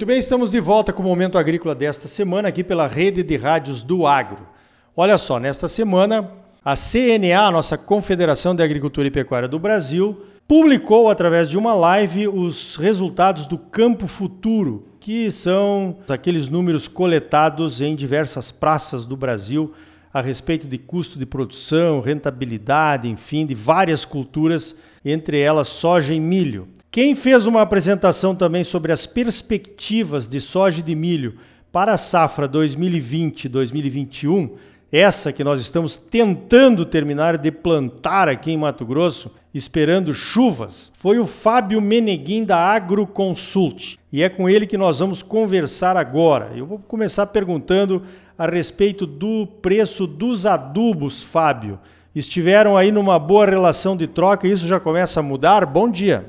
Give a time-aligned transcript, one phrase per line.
[0.00, 3.36] Muito bem, estamos de volta com o Momento Agrícola desta semana aqui pela rede de
[3.36, 4.48] rádios do Agro.
[4.96, 6.26] Olha só, nesta semana
[6.64, 12.28] a CNA, nossa Confederação de Agricultura e Pecuária do Brasil, publicou através de uma live
[12.28, 19.74] os resultados do Campo Futuro, que são aqueles números coletados em diversas praças do Brasil
[20.14, 26.20] a respeito de custo de produção, rentabilidade, enfim, de várias culturas, entre elas soja e
[26.20, 26.68] milho.
[26.90, 31.36] Quem fez uma apresentação também sobre as perspectivas de soja e de milho
[31.70, 34.50] para a safra 2020-2021,
[34.90, 41.20] essa que nós estamos tentando terminar de plantar aqui em Mato Grosso, esperando chuvas, foi
[41.20, 43.96] o Fábio Meneguim da Agroconsult.
[44.12, 46.50] E é com ele que nós vamos conversar agora.
[46.56, 48.02] Eu vou começar perguntando
[48.36, 51.78] a respeito do preço dos adubos, Fábio.
[52.14, 55.64] Estiveram aí numa boa relação de troca e isso já começa a mudar?
[55.64, 56.24] Bom dia.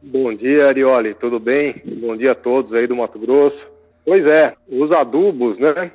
[0.00, 1.74] Bom dia, Arioli, tudo bem?
[1.84, 3.58] Bom dia a todos aí do Mato Grosso.
[4.04, 5.90] Pois é, os adubos, né?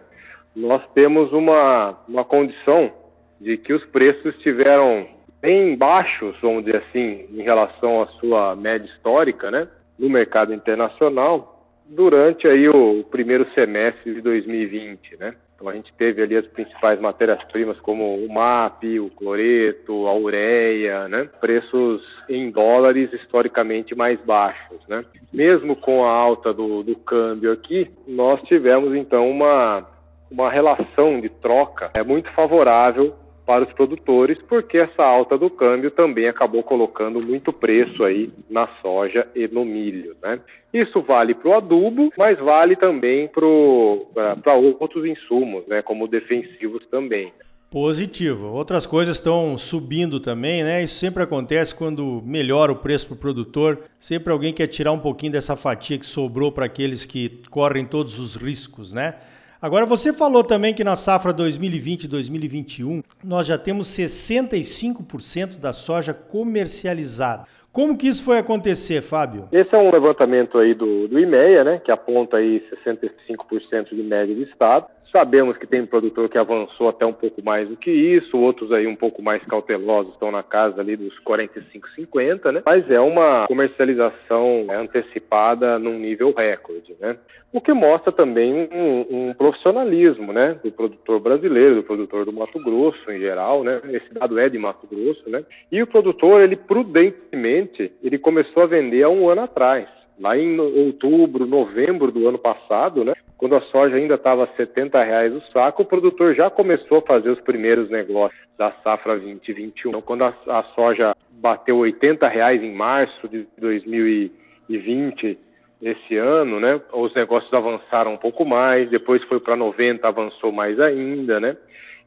[0.53, 2.91] Nós temos uma, uma condição
[3.39, 5.07] de que os preços estiveram
[5.41, 9.69] bem baixos, vamos dizer assim, em relação à sua média histórica, né?
[9.97, 15.33] No mercado internacional, durante aí o primeiro semestre de 2020, né?
[15.59, 21.09] Então a gente teve ali as principais matérias-primas como o MAP, o cloreto, a ureia,
[21.09, 21.27] né?
[21.41, 25.03] Preços em dólares historicamente mais baixos, né?
[25.33, 29.85] Mesmo com a alta do, do câmbio aqui, nós tivemos então uma,
[30.31, 33.13] uma relação de troca é muito favorável
[33.49, 38.67] para os produtores, porque essa alta do câmbio também acabou colocando muito preço aí na
[38.79, 40.15] soja e no milho.
[40.21, 40.39] Né?
[40.71, 47.33] Isso vale para o adubo, mas vale também para outros insumos, né, como defensivos também.
[47.71, 48.53] Positivo.
[48.53, 50.83] Outras coisas estão subindo também, né?
[50.83, 53.79] Isso sempre acontece quando melhora o preço para o produtor.
[53.99, 58.19] Sempre alguém quer tirar um pouquinho dessa fatia que sobrou para aqueles que correm todos
[58.19, 59.15] os riscos, né?
[59.61, 67.43] Agora, você falou também que na safra 2020-2021 nós já temos 65% da soja comercializada.
[67.69, 69.49] Como que isso foi acontecer, Fábio?
[69.51, 74.33] Esse é um levantamento aí do, do IMEA, né, que aponta aí 65% de média
[74.33, 74.87] do estado.
[75.11, 78.85] Sabemos que tem produtor que avançou até um pouco mais do que isso, outros aí
[78.85, 82.61] um pouco mais cautelosos estão na casa ali dos 45, 50, né?
[82.65, 87.17] Mas é uma comercialização antecipada num nível recorde, né?
[87.51, 92.59] O que mostra também um, um profissionalismo, né, do produtor brasileiro, do produtor do Mato
[92.63, 93.81] Grosso em geral, né?
[93.91, 95.43] Esse dado é de Mato Grosso, né?
[95.71, 99.87] E o produtor, ele prudentemente, ele começou a vender há um ano atrás
[100.19, 105.01] lá em outubro, novembro do ano passado, né, quando a soja ainda estava a 70
[105.01, 109.89] reais o saco, o produtor já começou a fazer os primeiros negócios da safra 2021.
[109.89, 115.39] Então, quando a, a soja bateu 80 reais em março de 2020,
[115.81, 120.77] esse ano, né, os negócios avançaram um pouco mais, depois foi para 90, avançou mais
[120.77, 121.55] ainda, né,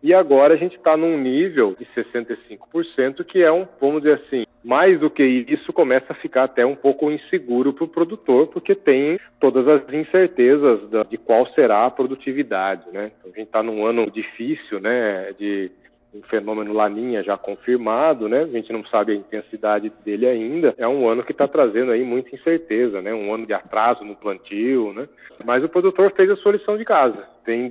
[0.03, 4.45] e agora a gente está num nível de 65%, que é um, vamos dizer assim,
[4.65, 8.75] mais do que isso, começa a ficar até um pouco inseguro para o produtor, porque
[8.75, 13.11] tem todas as incertezas de qual será a produtividade, né?
[13.19, 15.71] Então, a gente está num ano difícil, né, de
[16.15, 18.43] um fenômeno laninha já confirmado, né?
[18.43, 20.75] A gente não sabe a intensidade dele ainda.
[20.77, 23.15] É um ano que está trazendo aí muita incerteza, né?
[23.15, 25.09] Um ano de atraso no plantio, né?
[25.45, 27.27] Mas o produtor fez a sua lição de casa,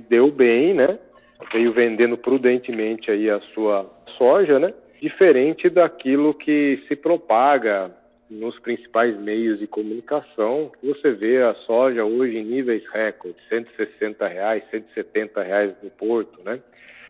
[0.08, 0.98] deu bem, né?
[1.50, 4.72] veio vendendo prudentemente aí a sua soja, né?
[5.02, 7.90] Diferente daquilo que se propaga
[8.30, 14.62] nos principais meios de comunicação, você vê a soja hoje em níveis recordes, 160 reais,
[14.70, 16.60] 170 reais no porto, né?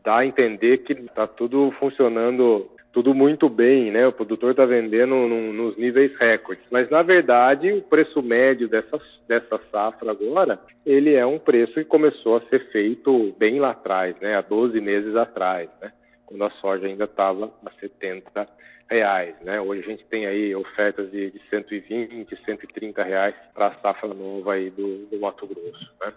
[0.03, 4.07] Dá a entender que está tudo funcionando tudo muito bem, né?
[4.07, 8.99] O produtor está vendendo no, nos níveis recordes, mas na verdade o preço médio dessa,
[9.29, 14.17] dessa safra agora, ele é um preço que começou a ser feito bem lá atrás,
[14.19, 14.35] né?
[14.35, 15.93] Há 12 meses atrás, né?
[16.33, 18.49] Quando a soja ainda estava a 70
[18.91, 19.61] reais, né?
[19.61, 24.55] Hoje a gente tem aí ofertas de, de 120, 130 reais para a safra nova
[24.55, 26.11] aí do, do Mato Grosso, né?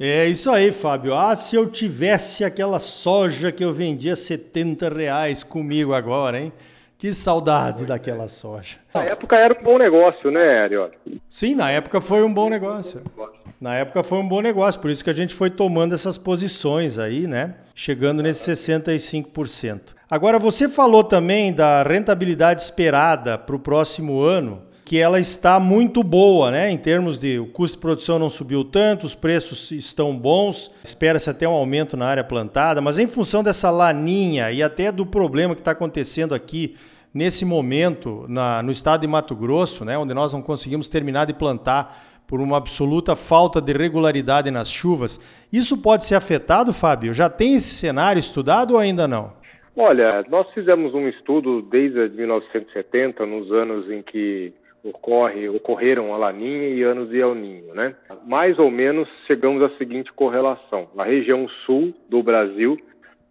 [0.00, 1.14] É isso aí, Fábio.
[1.14, 6.50] Ah, se eu tivesse aquela soja que eu vendia 70 reais comigo agora, hein?
[6.96, 8.78] Que saudade daquela soja.
[8.94, 10.90] Na época era um bom negócio, né, Ariel?
[11.28, 13.02] Sim, na época foi um bom negócio.
[13.60, 16.96] Na época foi um bom negócio, por isso que a gente foi tomando essas posições
[16.96, 17.54] aí, né?
[17.74, 19.80] Chegando nesse 65%.
[20.08, 26.02] Agora, você falou também da rentabilidade esperada para o próximo ano que ela está muito
[26.02, 26.70] boa, né?
[26.70, 31.28] Em termos de o custo de produção não subiu tanto, os preços estão bons, espera-se
[31.28, 35.54] até um aumento na área plantada, mas em função dessa laninha e até do problema
[35.54, 36.74] que está acontecendo aqui
[37.12, 39.98] nesse momento na, no estado de Mato Grosso, né?
[39.98, 45.18] Onde nós não conseguimos terminar de plantar por uma absoluta falta de regularidade nas chuvas.
[45.50, 47.14] Isso pode ser afetado, Fábio?
[47.14, 49.32] Já tem esse cenário estudado ou ainda não?
[49.74, 54.52] Olha, nós fizemos um estudo desde 1970, nos anos em que
[54.84, 57.94] ocorre, ocorreram a Laninha e anos de El Ninho, né?
[58.26, 62.78] Mais ou menos chegamos à seguinte correlação: a região sul do Brasil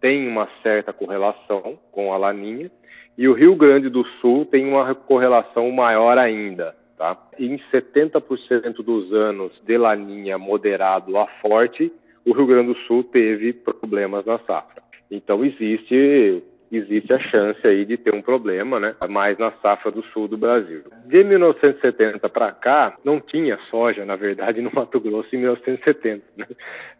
[0.00, 2.70] tem uma certa correlação com a Laninha
[3.16, 6.74] e o Rio Grande do Sul tem uma correlação maior ainda.
[6.98, 7.16] Tá?
[7.38, 11.92] Em 70% dos anos de laninha moderado a forte,
[12.26, 14.82] o Rio Grande do Sul teve problemas na safra.
[15.08, 18.94] Então existe existe a chance aí de ter um problema, né?
[19.08, 20.82] Mais na safra do sul do Brasil.
[21.06, 26.22] De 1970 para cá, não tinha soja, na verdade, no Mato Grosso em 1970.
[26.36, 26.46] Né?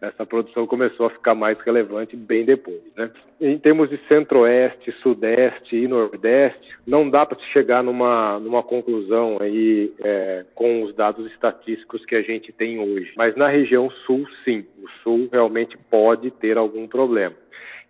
[0.00, 3.10] Essa produção começou a ficar mais relevante bem depois, né?
[3.40, 9.38] Em termos de centro-oeste, sudeste e nordeste, não dá para se chegar numa, numa conclusão
[9.40, 13.12] aí é, com os dados estatísticos que a gente tem hoje.
[13.16, 17.34] Mas na região sul, sim, o sul realmente pode ter algum problema.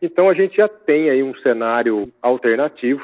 [0.00, 3.02] Então a gente já tem aí um cenário alternativo,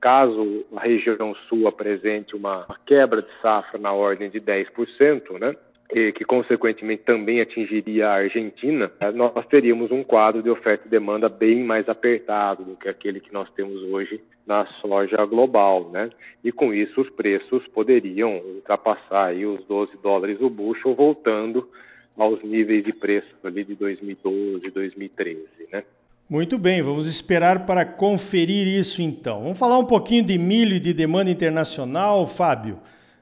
[0.00, 5.54] caso a região sul apresente uma quebra de safra na ordem de 10%, né?
[5.92, 11.28] E que consequentemente também atingiria a Argentina, nós teríamos um quadro de oferta e demanda
[11.28, 16.08] bem mais apertado do que aquele que nós temos hoje na soja global, né?
[16.42, 21.68] E com isso os preços poderiam ultrapassar aí os 12 dólares o bushel, voltando
[22.16, 25.84] aos níveis de preço ali de 2012, 2013, né?
[26.30, 29.42] Muito bem, vamos esperar para conferir isso então.
[29.42, 32.78] Vamos falar um pouquinho de milho e de demanda internacional, Fábio.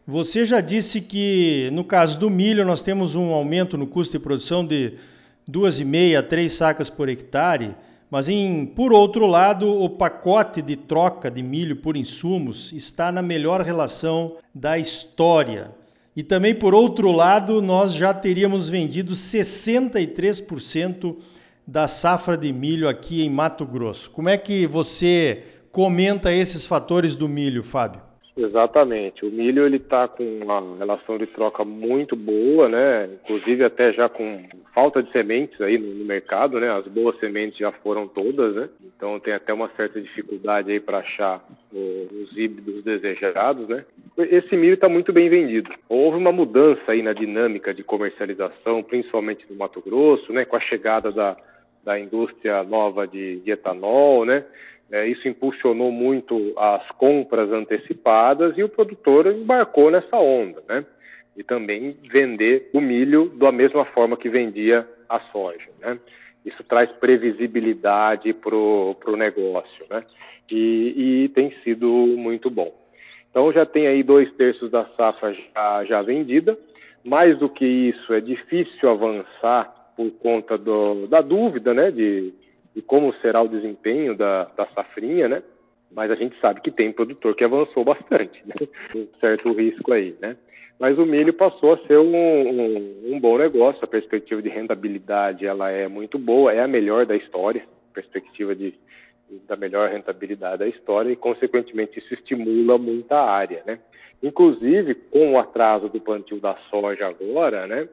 [0.07, 4.23] Você já disse que no caso do milho nós temos um aumento no custo de
[4.23, 4.93] produção de
[5.51, 7.75] 2,5 a 3 sacas por hectare,
[8.11, 13.23] mas em, por outro lado, o pacote de troca de milho por insumos está na
[13.23, 15.71] melhor relação da história.
[16.15, 21.17] E também por outro lado, nós já teríamos vendido 63%
[21.69, 24.11] da safra de milho aqui em Mato Grosso.
[24.11, 28.01] Como é que você comenta esses fatores do milho, Fábio?
[28.35, 29.27] Exatamente.
[29.27, 33.11] O milho ele está com uma relação de troca muito boa, né?
[33.23, 36.71] Inclusive até já com falta de sementes aí no, mercado, né?
[36.71, 38.69] As boas sementes já foram todas, né?
[38.97, 43.85] Então tem até uma certa dificuldade aí para achar os híbridos desejados, né?
[44.17, 45.71] Esse milho está muito bem vendido.
[45.87, 50.47] Houve uma mudança aí na dinâmica de comercialização, principalmente no Mato Grosso, né?
[50.47, 51.37] Com a chegada da
[51.89, 54.45] da indústria nova de, de etanol, né?
[54.93, 60.85] É, isso impulsionou muito as compras antecipadas e o produtor embarcou nessa onda, né?
[61.35, 65.99] E também vender o milho da mesma forma que vendia a soja, né?
[66.45, 70.05] Isso traz previsibilidade para o negócio, né?
[70.51, 71.89] E, e, tem sido
[72.19, 72.71] muito bom.
[73.31, 76.59] Então já tem aí dois terços da safra já, já vendida.
[77.03, 82.33] Mais do que isso, é difícil avançar por conta do, da dúvida, né, de,
[82.73, 85.43] de, como será o desempenho da, da safrinha, né?
[85.91, 88.55] Mas a gente sabe que tem produtor que avançou bastante, né?
[88.95, 90.37] um certo risco aí, né?
[90.79, 95.45] Mas o milho passou a ser um, um, um, bom negócio, a perspectiva de rentabilidade
[95.45, 98.73] ela é muito boa, é a melhor da história, perspectiva de,
[99.49, 103.81] da melhor rentabilidade da história e, consequentemente, isso estimula muita área, né?
[104.23, 107.89] Inclusive, com o atraso do plantio da soja agora, né?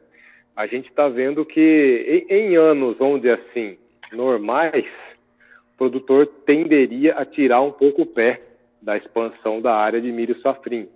[0.56, 3.78] A gente está vendo que em, em, anos onde assim
[4.12, 4.86] normais,
[5.74, 8.42] o produtor tenderia a tirar um pouco o pé
[8.82, 10.88] da expansão da área de milho safrinho.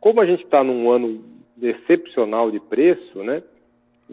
[0.00, 1.22] Como a gente está num ano
[1.60, 3.42] excepcional de preço, né?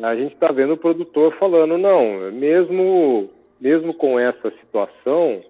[0.04, 3.30] A gente está vendo o produtor falando não, mesmo
[3.60, 5.42] mesmo com essa situação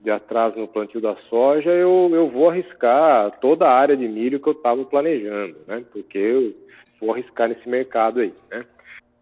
[0.00, 4.40] de atraso no plantio da soja, eu, eu vou arriscar toda a área de milho
[4.40, 5.84] que eu estava planejando, né?
[5.92, 6.54] Porque eu,
[7.00, 8.64] vou arriscar nesse mercado aí, né?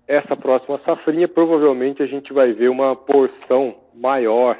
[0.07, 4.59] Essa próxima safrinha, provavelmente a gente vai ver uma porção maior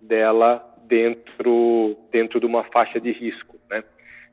[0.00, 3.82] dela dentro, dentro de uma faixa de risco, né?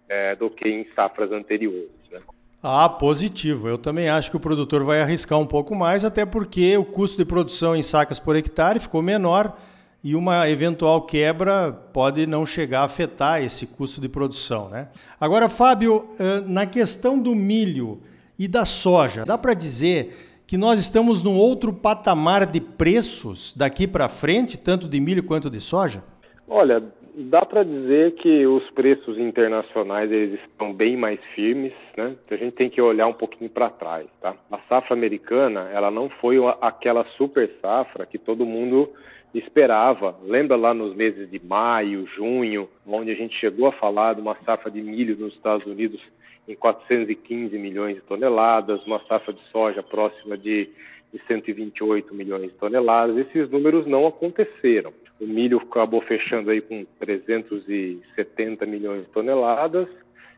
[0.08, 1.90] É, do que em safras anteriores.
[2.12, 2.20] Né?
[2.62, 3.68] Ah, positivo.
[3.68, 7.18] Eu também acho que o produtor vai arriscar um pouco mais, até porque o custo
[7.18, 9.58] de produção em sacas por hectare ficou menor
[10.04, 14.70] e uma eventual quebra pode não chegar a afetar esse custo de produção.
[14.70, 14.90] Né?
[15.20, 16.10] Agora, Fábio,
[16.46, 18.02] na questão do milho,
[18.38, 19.26] e da soja.
[19.26, 20.14] Dá para dizer
[20.46, 25.50] que nós estamos num outro patamar de preços daqui para frente, tanto de milho quanto
[25.50, 26.04] de soja?
[26.48, 26.84] Olha,
[27.16, 32.16] dá para dizer que os preços internacionais eles estão bem mais firmes, né?
[32.30, 34.36] A gente tem que olhar um pouquinho para trás, tá?
[34.52, 38.90] A safra americana, ela não foi aquela super safra que todo mundo
[39.34, 40.16] esperava.
[40.24, 44.38] Lembra lá nos meses de maio, junho, onde a gente chegou a falar de uma
[44.46, 46.02] safra de milho nos Estados Unidos
[46.48, 50.70] em 415 milhões de toneladas, uma safra de soja próxima de,
[51.12, 53.18] de 128 milhões de toneladas.
[53.18, 54.94] Esses números não aconteceram.
[55.20, 59.88] O milho acabou fechando aí com 370 milhões de toneladas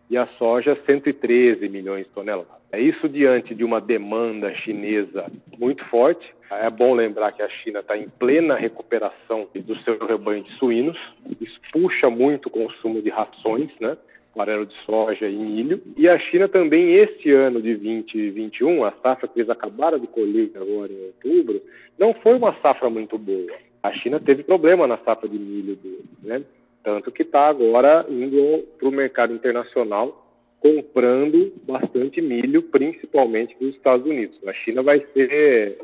[0.10, 2.54] e a soja 113 milhões de toneladas.
[2.72, 6.30] É isso diante de uma demanda chinesa muito forte.
[6.52, 10.98] É bom lembrar que a China está em plena recuperação do seu rebanho de suínos.
[11.40, 13.98] Isso puxa muito o consumo de rações, né?
[14.36, 15.82] Farelo de soja e milho.
[15.98, 20.52] E a China também, este ano de 2021, a safra que eles acabaram de colher
[20.56, 21.62] agora em outubro,
[21.98, 23.52] não foi uma safra muito boa.
[23.82, 26.44] A China teve problema na safra de milho dele, né?
[26.84, 30.22] Tanto que está agora indo para o mercado internacional
[30.60, 34.36] comprando bastante milho, principalmente dos Estados Unidos.
[34.48, 35.78] A China vai ser é,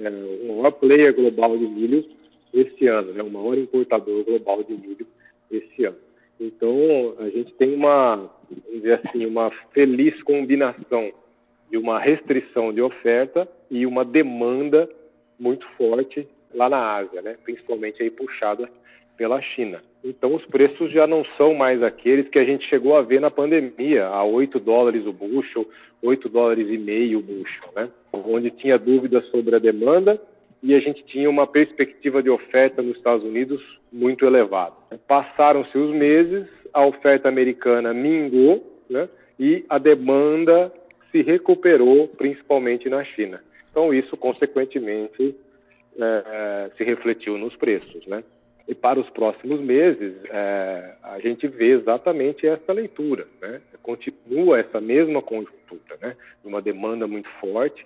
[0.43, 2.03] o maior player global de milho
[2.51, 3.22] esse ano, né?
[3.22, 5.05] o maior importador global de milho
[5.51, 5.98] esse ano.
[6.42, 8.28] Então, a gente tem uma,
[8.74, 11.12] dizer assim, uma feliz combinação
[11.70, 14.90] de uma restrição de oferta e uma demanda
[15.40, 17.38] muito forte lá na Ásia, né?
[17.44, 18.68] principalmente aí puxada
[19.16, 19.84] pela China.
[20.04, 23.30] Então, os preços já não são mais aqueles que a gente chegou a ver na
[23.30, 25.70] pandemia, a 8 dólares o bushel,
[26.02, 27.88] 8 dólares e meio o bushel, né?
[28.12, 30.20] onde tinha dúvidas sobre a demanda
[30.63, 34.75] e a gente tinha uma perspectiva de oferta nos Estados Unidos muito elevada.
[35.08, 40.72] Passaram-se os meses, a oferta americana mingou né, e a demanda
[41.12, 43.44] se recuperou, principalmente na China.
[43.72, 45.36] Então, isso, consequentemente,
[46.00, 48.06] é, se refletiu nos preços.
[48.06, 48.24] Né?
[48.68, 53.27] E para os próximos meses, é, a gente vê exatamente essa leitura.
[53.41, 53.62] Né?
[53.82, 56.15] Continua essa mesma conjuntura, né?
[56.44, 57.86] uma demanda muito forte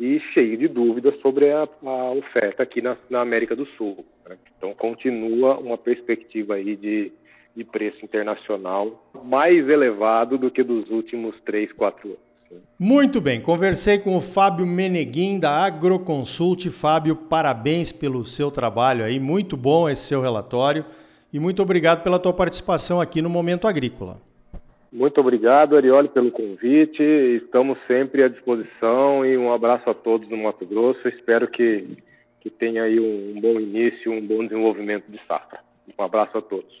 [0.00, 4.02] e cheio de dúvidas sobre a, a oferta aqui na, na, América do Sul.
[4.26, 4.38] Né?
[4.56, 7.12] Então, continua uma perspectiva aí de,
[7.54, 12.18] de preço internacional mais elevado do que dos últimos três, quatro anos.
[12.50, 12.58] Né?
[12.78, 16.70] Muito bem, conversei com o Fábio Meneguin da Agroconsult.
[16.70, 20.82] Fábio, parabéns pelo seu trabalho aí, muito bom esse seu relatório
[21.30, 24.29] e muito obrigado pela tua participação aqui no Momento Agrícola.
[24.92, 27.00] Muito obrigado, Arioli, pelo convite.
[27.00, 31.06] Estamos sempre à disposição e um abraço a todos no Mato Grosso.
[31.06, 31.96] Espero que,
[32.40, 35.60] que tenha aí um, bom início, um bom desenvolvimento de safra.
[35.96, 36.80] Um abraço a todos.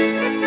[0.00, 0.39] Thank you.